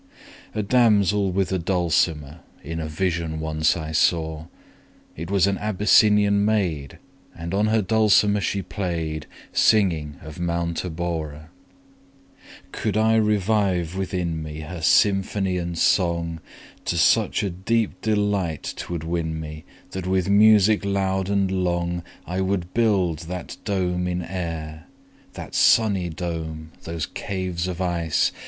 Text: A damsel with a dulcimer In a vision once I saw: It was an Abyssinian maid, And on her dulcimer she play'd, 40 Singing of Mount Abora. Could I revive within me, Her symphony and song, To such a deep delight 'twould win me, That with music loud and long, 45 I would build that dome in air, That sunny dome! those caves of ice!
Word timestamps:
A 0.55 0.63
damsel 0.63 1.31
with 1.31 1.51
a 1.51 1.59
dulcimer 1.59 2.39
In 2.63 2.79
a 2.79 2.87
vision 2.87 3.39
once 3.39 3.77
I 3.77 3.91
saw: 3.91 4.45
It 5.15 5.29
was 5.29 5.45
an 5.45 5.59
Abyssinian 5.59 6.43
maid, 6.43 6.97
And 7.37 7.53
on 7.53 7.67
her 7.67 7.83
dulcimer 7.83 8.41
she 8.41 8.63
play'd, 8.63 9.27
40 9.49 9.49
Singing 9.59 10.15
of 10.23 10.39
Mount 10.39 10.81
Abora. 10.81 11.49
Could 12.71 12.97
I 12.97 13.15
revive 13.15 13.95
within 13.95 14.41
me, 14.41 14.61
Her 14.61 14.81
symphony 14.81 15.59
and 15.59 15.77
song, 15.77 16.39
To 16.85 16.97
such 16.97 17.43
a 17.43 17.51
deep 17.51 18.01
delight 18.01 18.73
'twould 18.75 19.03
win 19.03 19.39
me, 19.39 19.65
That 19.91 20.07
with 20.07 20.27
music 20.31 20.83
loud 20.83 21.29
and 21.29 21.51
long, 21.63 21.99
45 22.25 22.37
I 22.39 22.41
would 22.41 22.73
build 22.73 23.19
that 23.29 23.55
dome 23.65 24.07
in 24.07 24.23
air, 24.23 24.87
That 25.33 25.53
sunny 25.53 26.09
dome! 26.09 26.71
those 26.85 27.05
caves 27.05 27.67
of 27.67 27.79
ice! 27.79 28.31